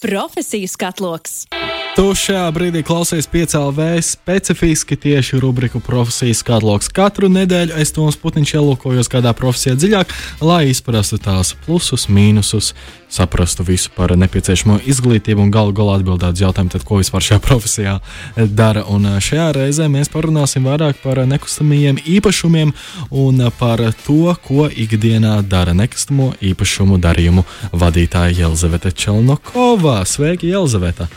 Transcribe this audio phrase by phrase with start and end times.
[0.00, 1.55] Profesiju skatloks!
[1.96, 6.90] Tu šajā brīdī klausies piecēlē specifiski tieši rubriku profesijas katloks.
[6.92, 10.10] Katru nedēļu es to sputniņš ielūkojos kādā profesijā dziļāk,
[10.44, 12.74] lai izprastu tās plusus, mīnusus,
[13.08, 17.94] saprastu visu par nepieciešamo izglītību un galu galā atbildētu jautājumu, tad, ko vispār šajā profesijā
[18.36, 18.82] dara.
[18.92, 22.74] Un šajā reizē mēs parunāsim vairāk par nekustamajiem īpašumiem
[23.08, 30.02] un par to, ko ikdienā dara nekustamo īpašumu darījumu vadītāja Jelzaveta Čelnokova.
[30.04, 31.08] Sveiki, Jelzaveta!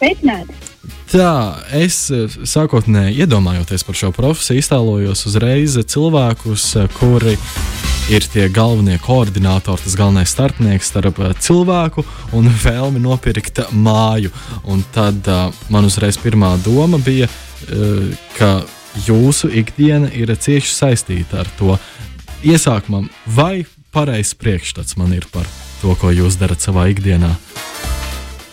[0.00, 0.54] Sveicināti!
[1.10, 2.06] Tā, es
[2.48, 6.64] sākotnēji iedomājoties par šo profesiju, iztēlojos uzreiz cilvēkus,
[6.96, 7.34] kuri
[8.08, 12.06] ir tie galvenie koordinatori, tas galvenais starpnieks starp cilvēku
[12.38, 14.32] un vēlmi nopirkt māju.
[14.72, 18.08] Un tad uh, man uzreiz pirmā doma bija, uh,
[18.38, 18.54] ka
[19.04, 21.76] jūsu ikdiena ir cieši saistīta ar to.
[22.40, 25.44] Iesākumā, vai pareizs priekšstats man ir par
[25.82, 27.34] to, ko jūs darat savā ikdienā?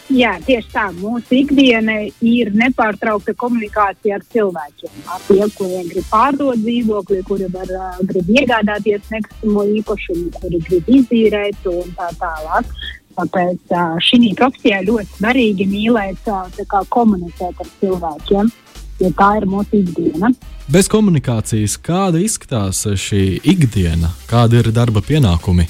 [0.08, 0.86] Jā, tieši tā.
[0.96, 4.92] Mūsu ikdiena ir nepārtraukta komunikācija ar cilvēkiem.
[5.12, 10.92] Ar tiem, kuriem grib pārdot dzīvokli, kuri var, uh, grib iegādāties nekustamo īpašumu, kuri grib
[11.00, 12.70] izīrēt un tā tālāk.
[13.18, 18.54] Tāpēc uh, šī profesijā ļoti svarīgi mīlēt, uh, komunicēt ar cilvēkiem,
[19.04, 20.32] jo tā ir mūsu ikdiena.
[20.72, 25.68] Bez komunikācijas, kāda izskatās šī ikdiena, kāda ir darba pienākumi?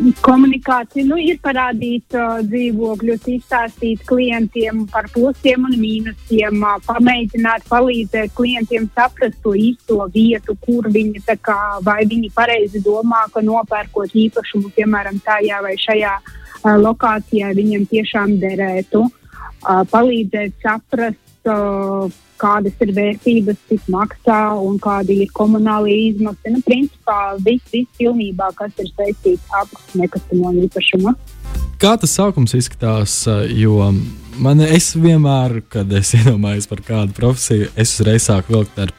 [0.00, 8.32] Komunikācija nu, ir parādīt uh, dzīvokļus, izstāstīt klientiem par plusiem un mīnusiem, uh, pamēģināt palīdzēt
[8.34, 14.72] klientiem saprast to īsto vietu, kur viņi kā, vai viņi pareizi domā, ka nopērkot īpašumu,
[14.76, 19.04] piemēram, tajā vai šajā uh, lokācijā, viņiem tiešām derētu.
[19.06, 26.54] Uh, palīdzēt saprast, kādas ir vērtības, cik maksā un kādi ir komunālie izmaksas.
[26.54, 31.14] Nu, principā viss, viss pilnībā, kas ir saistīts ar nekustamo īpašumu.
[31.82, 33.24] Kā tas sākums izskatās?
[33.50, 33.90] Jo
[34.42, 38.94] man es vienmēr, kad es iedomājos par kādu profesiju, es uzreiz sāku vilkt ar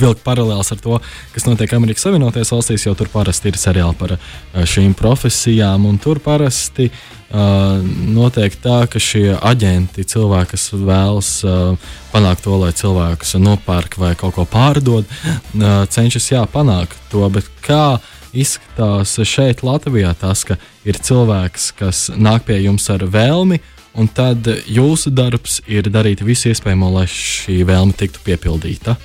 [0.00, 0.98] vilkt paralēlus ar to,
[1.34, 4.20] kas notiek Amerikas Savienotajās valstīs, jo tur parasti ir seriāli par eh,
[4.68, 5.86] šīm profesijām.
[6.02, 7.78] Tur parasti uh,
[8.12, 14.12] notiek tā, ka šie aģenti, cilvēki, kas vēlas uh, panākt to, lai cilvēkus nopērk vai
[14.18, 17.24] kaut ko pārdod, uh, cenšas jā, panākt to.
[17.32, 17.98] Bet kā
[18.36, 20.58] izskatās šeit, Latvijā, tas, ka
[20.88, 23.60] ir cilvēks, kas nāk pie jums ar vēlmi,
[23.98, 28.98] un tad jūsu darbs ir darīt visu iespējamo, lai šī vēlme tiktu piepildīta?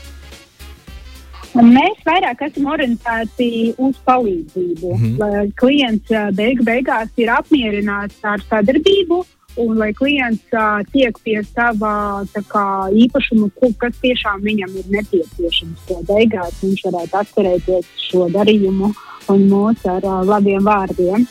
[1.54, 5.20] Mēs vairāk esam orientēti uz palīdzību, mm -hmm.
[5.20, 9.24] lai klients beig beigās ir apmierināts ar sadarbību.
[9.56, 16.00] Un lai klients uh, tiek pie sava kā, īpašuma, kas tiešām viņam ir nepieciešams, to
[16.10, 18.90] beigās viņš varētu atcerēties šo darījumu
[19.30, 21.28] un mūs ar uh, labiem vārdiem.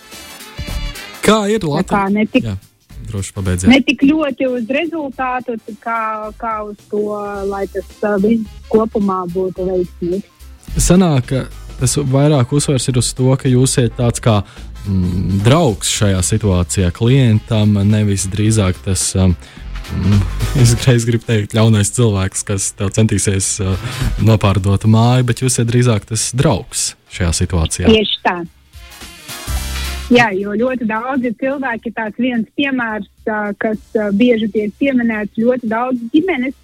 [1.23, 2.55] Kā ir Latvijā?
[3.13, 3.71] Droši pabeidziet.
[3.71, 7.05] Ne tik ļoti uz rezultātu, kā, kā uz to,
[7.51, 7.89] lai tas
[8.25, 10.29] viss kopumā būtu veiksmīgs.
[10.81, 11.45] Sanāk, ka
[11.81, 16.93] tas vairāk uzsvers ir uz to, ka jūs esat tāds kā mm, draugs šajā situācijā
[16.97, 19.13] klientam, nevis drīzāk tas.
[19.19, 19.37] Um,
[20.57, 23.75] Es reiz gribu teikt, ļaunais cilvēks, kas tev centīsies uh,
[24.25, 27.91] nopārdot māju, bet jūs esat drīzāk tas draugs šajā situācijā.
[27.91, 28.37] Tieši tā.
[30.11, 33.07] Jā, jo ļoti daudzi cilvēki, tāds viens piemērs,
[33.63, 33.79] kas
[34.19, 36.57] bieži tiek pieminēts, ļoti daudz ģimenes,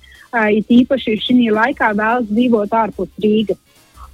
[0.58, 3.60] it īpaši šī laikā vēlas dzīvot ārpus Rīgas.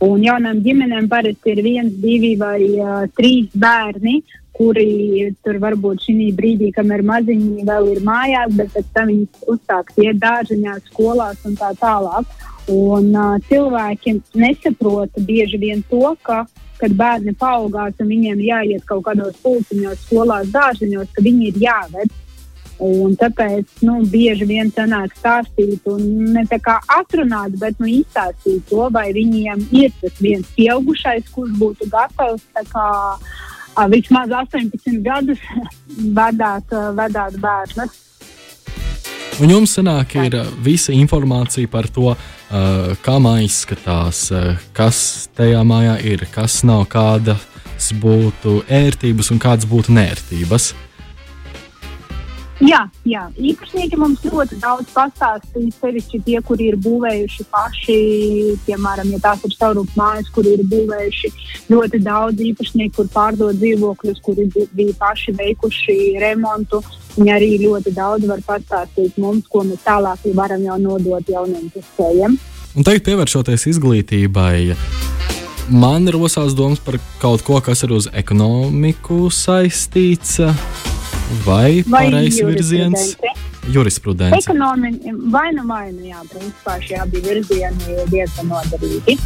[0.05, 4.19] Un jaunām ģimenēm parasti ir viens, divi vai uh, trīs bērni,
[4.55, 10.03] kuri tur varbūt šī brīdī, kamēr maziņi vēl ir mājās, bet pēc tam viņi uzsāks
[10.05, 12.29] iet dārziņā, skolās un tā tālāk.
[12.75, 18.85] Un uh, cilvēki nesaprota bieži vien to, ka uh, kad bērni paaugās un viņiem jāiet
[18.89, 22.21] kaut kādos pulciņos, skolās, dārziņos, ka viņi ir jāved.
[22.83, 28.65] Un tāpēc nu, bieži vien sanāk stāstīt, un ne tā kā atrunāt, bet nu, izstāstīt
[28.67, 32.43] to, vai viņiem ir tas viens pieaugušais, kurš būtu gatavs
[32.73, 32.89] kā,
[33.95, 35.47] vismaz 18 gadus
[36.19, 38.00] vadāt, vadāt bērnus.
[39.42, 45.64] Un jums sanāk, ir visa informācija par to, uh, kā māja izskatās, uh, kas tajā
[45.66, 50.70] mājā ir, kas nav, kādas būtu ērtības un kādas būtu nērtības.
[52.62, 55.73] Jā, jā, īpašnieki mums ļoti daudz pastāstīja.
[55.75, 57.97] Sevišķi tie, kuri ir būvējuši paši,
[58.69, 61.33] piemēram, ja tās ir savrupes mājas, kur ir būvējuši
[61.73, 66.85] ļoti daudz īpašnieku, kur pārdod dzīvokļus, kuri bija paši veikuši remontu.
[67.17, 72.39] Viņi arī ļoti daudz var pastāstīt mums, ko mēs tālāk varam jau nodot jauniem pusējiem.
[72.75, 74.75] Un tagad pievēršoties izglītībai,
[75.75, 80.41] man rosās domas par kaut ko, kas ir uz ekonomiku saistīts,
[81.44, 83.16] vai, vai pareizs virziens?
[83.72, 84.36] Jurisprudence.
[84.36, 85.00] Ekonomi,
[85.32, 89.16] vai nu vai nu, jā, principā šie abi virzieni ir diezgan noderīgi.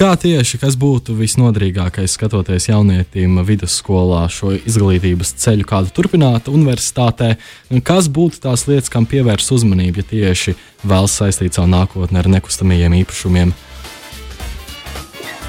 [0.00, 7.34] Kā tieši kas būtu visnoderīgākais skatoties jaunietim vidusskolā šo izglītības ceļu, kādu turpināt universitātē,
[7.68, 10.56] un kas būtu tās lietas, kam pievērst uzmanību, ja tieši
[10.88, 13.52] vēlas saistīt savu nākotni ar nekustamajiem īpašumiem?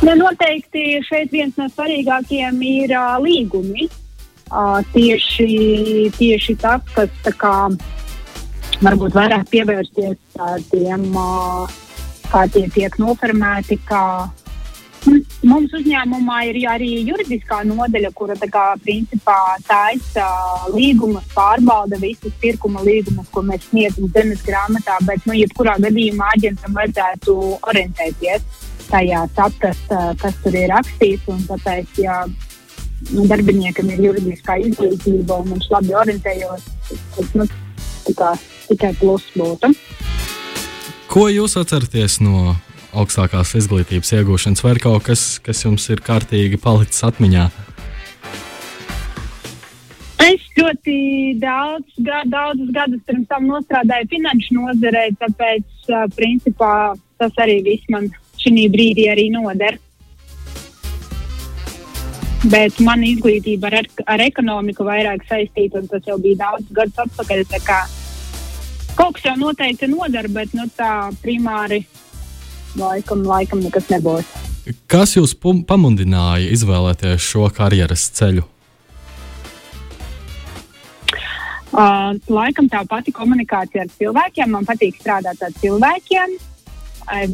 [0.02, 3.88] Ja noteikti šeit viens no svarīgākajiem ir uh, līgumi.
[4.52, 5.48] Uh, tieši,
[6.18, 7.56] tieši tas, kas kā,
[8.84, 11.72] varbūt vairāk pievērsties uh, tiem, uh,
[12.28, 14.04] kā tie tiek noformēti, kā
[15.02, 20.28] Mums uzņēmumā ir arī juridiskā nodaļa, kura kā, principā taisa
[20.76, 25.00] līgumus, pārbauda visus pirkuma līgumus, ko mēs sniedzam zemes grāmatā.
[25.08, 27.38] Bet, nu, jebkurā gadījumā aģentam vajadzētu
[27.72, 28.46] orientēties
[28.92, 31.50] tajā, saprast, kas tur ir rakstīts.
[31.50, 32.22] Tāpēc, ja
[33.10, 36.68] nu, darbiniekam ir juridiskā izglītība un viņš labi orientējas,
[37.18, 37.48] tas nu,
[38.08, 39.74] tikai plus būtu.
[41.12, 42.54] Ko jūs atceraties no
[42.96, 47.50] augstākās izglītības iegūšanas, vai ir kaut kas, kas jums ir kārtīgi palicis atmiņā?
[50.22, 50.96] Es ļoti
[51.42, 56.74] daudz, gad, daudzus gadus pirms tam strādāju finanšu nozarē, tāpēc, principā,
[57.20, 58.12] tas arī viss man
[58.42, 59.80] šī brīdī arī noder.
[62.42, 67.44] Bet mana izglītība ar, ar ekonomiku vairāk saistīta, un tas jau bija daudz gadus atpakaļ.
[68.98, 71.84] Kaut kas jau noteikti nodara, bet nu, tā primāri
[72.80, 74.32] laikam, laikam nekas nebūs.
[74.90, 78.48] Kas jūs pamudināja izvēlēties šo karjeras ceļu?
[81.72, 84.50] Uh, laikam tā pati komunikācija ar cilvēkiem.
[84.52, 86.34] Man patīk strādāt ar cilvēkiem.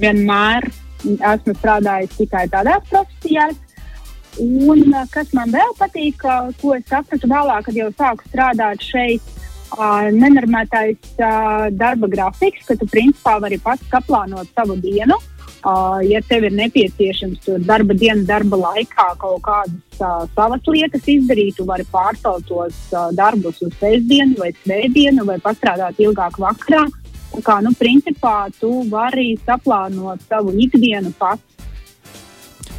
[0.02, 0.68] Vienmēr
[1.08, 3.58] esmu strādājis tikai tādās profesijās.
[4.44, 6.22] Un uh, kas man vēl patīk,
[6.62, 9.34] ko es sapratu vēlāk, kad jau sāku strādāt šeit,
[9.76, 15.18] uh, nenormētais uh, darba grafiks, ka tu principā vari pats saplānot savu dienu.
[15.68, 21.10] Uh, ja tev ir nepieciešams tur darba dienas, darba laikā kaut kādas uh, savas lietas
[21.10, 26.86] izdarīt, tu vari pārcelt tos uh, darbus uz sestdienu vai svētdienu vai pastrādāt ilgāk vakarā.
[27.34, 31.57] Tā kā, nu, principā, tu vari saplānot savu ikdienu pats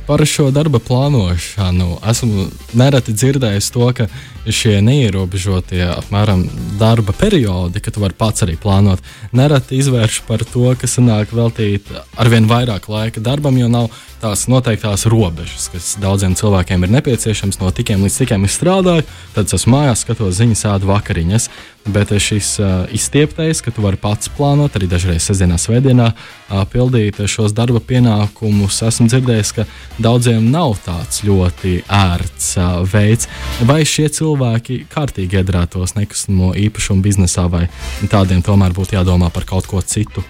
[0.09, 1.99] Par šo darba plānošanu.
[2.09, 2.47] Esmu
[2.81, 4.07] nereti dzirdējis to, ka
[4.55, 6.45] šie neierobežotie apmēram
[6.81, 9.03] darba periodi, ka tu vari pats arī plānot,
[9.37, 13.91] nereti izvērš par to, ka sanāk veltīt arvien vairāk laika darbam, jo nav
[14.23, 17.61] tās noteiktās robežas, kas daudziem cilvēkiem ir nepieciešams.
[17.61, 19.07] No tikiem līdz tikiem es strādāju,
[19.37, 21.49] tad es mājās skatos ziņas, ādu vakariņas.
[21.89, 27.23] Bet šis uh, izstieptais, ka tu vari pats plānot, arī dažreiz sestdienā, svētdienā uh, pildīt
[27.31, 29.65] šos darba pienākumus, esmu dzirdējis, ka
[30.03, 33.31] daudziem nav tāds ļoti ērts uh, veids.
[33.65, 37.67] Vai šie cilvēki kārtīgi iedarētos nekustamo īpašumu biznesā, vai
[38.11, 40.25] tādiem tomēr būtu jādomā par kaut ko citu?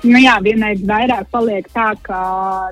[0.00, 2.18] Nu jā, vienreiz vairāk paliek tā, ka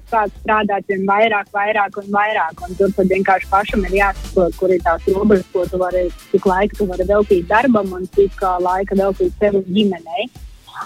[0.09, 2.63] sāk strādāt vien vairāk, vairāk un vairāk.
[2.65, 6.49] Un tur tad vienkārši pašam ir jāsaprot, kur ir tās robežas, ko tu vari, cik
[6.49, 10.31] laika tu vari veltīt darbam un cik uh, laika veltīt sev ģimenei.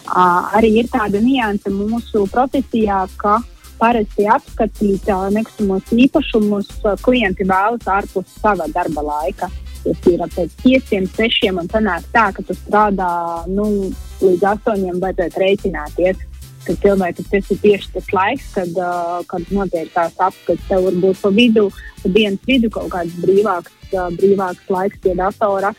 [0.02, 3.38] Uh, arī ir tāda nianse mūsu profesijā, ka
[3.82, 6.70] parasti apskatīt nekustamos īpašumus
[7.02, 9.50] klienti vēlas ārpus sava darba laika.
[9.82, 13.08] Tas ir pēc pieciem, sešiem, un sanāk tā, ka tu strādā
[13.50, 13.90] nu,
[14.22, 16.28] līdz astoņiem, vajadzētu rēķināties
[16.62, 20.62] ka cilvēkam tas ir tieši tas laiks, kad, uh, kad notiek tās apskates.
[20.68, 21.68] Tev varbūt pa vidu,
[22.02, 25.72] pa dienas vidu kaut kāds brīvāks, uh, brīvāks laiks pie datora,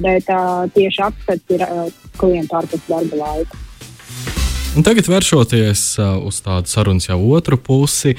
[0.00, 3.66] bet uh, tieši apskates ir uh, klientu ārpus darba laika.
[4.70, 8.12] Un tagad vēršoties uh, uz tādu sarunas jau otru pusi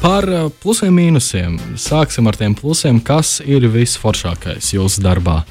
[0.00, 1.58] par uh, plusiem un mīnusiem.
[1.76, 5.42] Sāksim ar tiem plusiem, kas ir visforšākais jūsu darbā.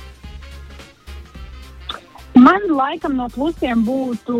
[2.33, 4.39] Man laikam no plusiem būtu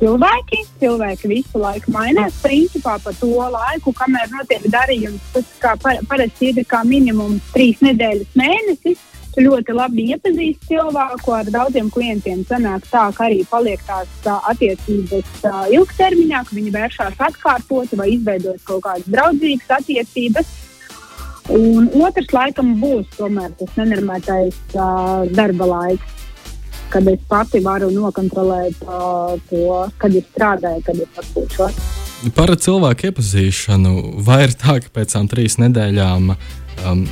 [0.00, 0.62] cilvēki.
[0.80, 2.40] Cilvēki visu laiku mainās.
[2.40, 7.84] Principā pa to laiku, kamēr notiek darījums, tas kā par, parasti ir kā minimums trīs
[7.84, 9.04] nedēļas mēnesis.
[9.32, 14.34] Tu ļoti labi iepazīsti cilvēku, ar daudziem klientiem sanāk tā, ka arī paliek tās tā,
[14.52, 20.58] attiecības ilgtermiņā, ka viņi vēršās atkārtot vai izveidot kaut kādas draudzīgas attiecības.
[21.52, 26.20] Un otrs laikam būs tomēr tas nenormētais uh, darba laiks
[26.92, 29.64] kad es pati varu nokontrolēt uh, to,
[29.96, 31.78] kad ir strādāju, kad ir atpūšos.
[32.36, 33.92] Par cilvēku iepazīšanu,
[34.26, 37.06] vai ir tā, ka pēc tam trīs nedēļām um,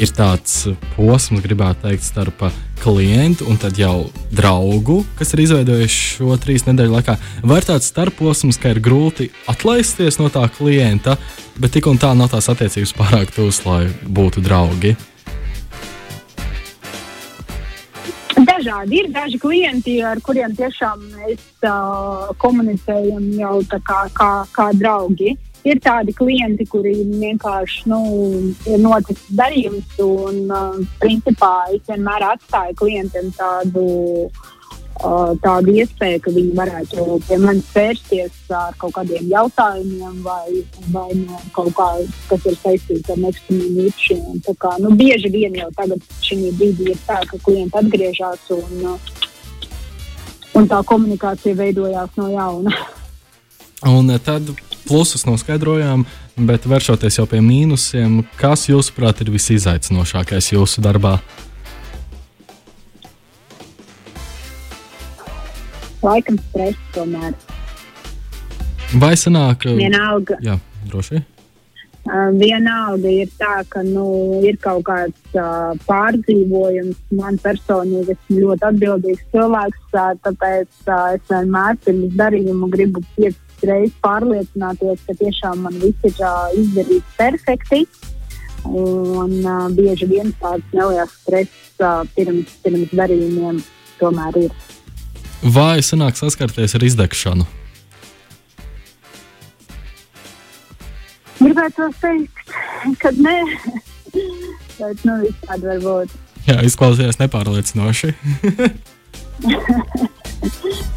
[0.00, 0.64] ir tāds
[0.94, 2.44] posms, gribētu teikt, starp
[2.80, 7.16] klientu un tad jau draugu, kas ir izveidojuši šo trīs nedēļu laikā.
[7.44, 11.18] Vai ir tāds starposms, ka ir grūti atlaisties no tā klienta,
[11.60, 14.96] bet tik un tā nav tās attiecības pārāk tūs, lai būtu draugi?
[18.40, 23.54] Dažādi ir daži klienti, ar kuriem tiešām mēs uh, komunicējam jau
[23.84, 25.36] kā, kā, kā draugi.
[25.36, 28.00] Uh, ir tādi klienti, kuriem vienkārši nu,
[28.68, 33.84] ir noticis darījums, un uh, principā es vienmēr atstāju klientiem tādu.
[35.00, 40.60] Uh, tādu iespēju, ka viņi varētu pie manis vērsties ar kaut kādiem jautājumiem, vai,
[40.92, 41.86] vai no kaut kā,
[42.28, 44.42] kas ir saistīts ar nekustamiem īpašumiem.
[44.84, 49.14] Nu, bieži vien jau tagad šī brīdī ir tā, ka klienti atgriežas un, uh,
[50.60, 52.76] un tā komunikācija veidojās no jauna.
[53.88, 54.52] Un tad
[54.88, 56.04] plusus noskaidrojām,
[56.48, 61.18] bet vēršoties jau pie mīnusiem, kas jūsuprāt ir visizaicinošākais jūsu darbā?
[66.00, 67.34] Laikam stress tomēr.
[68.98, 69.68] Vai sanāk?
[69.76, 70.40] Vienalga.
[70.42, 70.56] Jā,
[70.88, 71.20] droši.
[72.08, 76.96] Uh, vienalga ir tā, ka nu, ir kaut kāds uh, pārdzīvojums.
[77.14, 83.36] Man personīgi esmu ļoti atbildīgs cilvēks, uh, tāpēc uh, es vienmēr pirms darījuma gribu piec,
[83.66, 87.84] reizes pārliecināties, ka tiešām man viss ir uh, izdarīts perfekti.
[88.66, 93.62] Un uh, bieži vien tāds neliels stress uh, pirms, pirms darījumiem
[94.00, 94.52] tomēr ir.
[95.40, 97.46] Vai sanāk saskarties ar izdegšanu?
[101.40, 102.52] Gribētu teikt,
[103.00, 103.38] ka nē,
[104.12, 106.16] bet nu, visādi var būt.
[106.44, 108.12] Jā, izklausījās nepārliecinoši.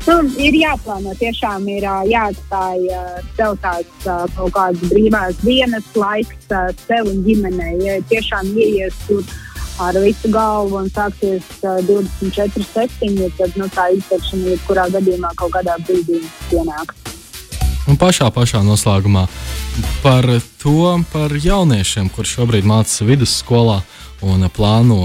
[0.08, 2.84] nu, ir jāplāno, tiešām ir jāatstāj
[3.38, 6.52] sev tāds kaut kāds brīvās dienas laiks
[6.86, 7.80] sev un ģimenei.
[7.84, 9.24] Ja tiešām ieies tur
[9.84, 15.80] ar visu galvu un sāksies 24, 7, tad nu, tā izteikšana jebkurā gadījumā kaut kādā
[15.88, 16.22] brīdī
[16.52, 17.00] pienāks.
[17.90, 19.26] Un pašā, pašā noslēgumā
[20.04, 20.28] par
[20.62, 23.82] to, par jauniešiem, kurš šobrīd mācās vidusskolā
[24.24, 25.02] un plāno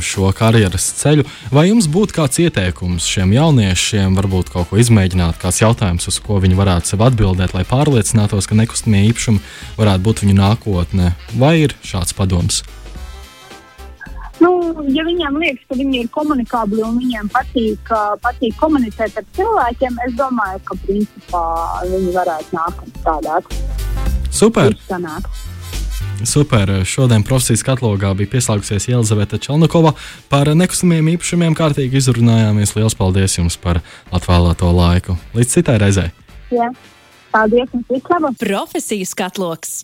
[0.00, 1.26] šo karjeras ceļu.
[1.52, 6.40] Vai jums būtu kāds ieteikums šiem jauniešiem, varbūt kaut ko izmēģināt, kāds jautājums, uz ko
[6.42, 9.42] viņi varētu sev atbildēt, lai pārliecinātos, ka nekustamie īpašumi
[9.76, 11.12] varētu būt viņu nākotne?
[11.36, 12.62] Vai ir šāds padoms?
[14.42, 14.50] Nu,
[14.90, 17.92] ja viņiem liekas, ka viņi ir komunikabli un viņiem patīk,
[18.24, 21.46] patīk komunicēt ar cilvēkiem, es domāju, ka principā
[21.86, 23.56] viņi varētu nākt un strādāt.
[24.32, 24.74] Super!
[24.74, 25.28] Izsanāk.
[26.28, 26.70] Super.
[26.86, 29.94] Šodien profesijas katalogā bija pieslēgusies Jelizaveta Čelnakova.
[30.32, 32.74] Par nekustamiem īpašumiem kārtīgi izrunājāmies.
[32.76, 33.82] Lielas paldies jums par
[34.14, 35.18] atvēlēto laiku.
[35.36, 36.10] Līdz citai reizei.
[36.54, 36.70] Jā.
[37.32, 37.88] Paldies jums!
[37.90, 38.36] Vislabāk!
[38.42, 39.74] Profesijas katloks!